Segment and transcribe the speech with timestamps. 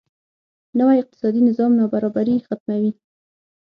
[0.79, 2.91] نوی اقتصادي نظام نابرابري ختموي.